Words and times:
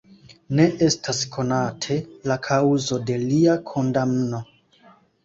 Ne 0.59 0.63
estas 0.85 1.19
konate 1.35 1.97
la 2.31 2.37
kaŭzo 2.47 2.99
de 3.11 3.19
lia 3.25 3.59
kondamno. 3.73 4.41